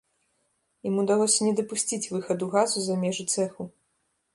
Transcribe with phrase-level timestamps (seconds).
[0.91, 3.73] Ім удалося не дапусціць выхаду газу за межы цэху.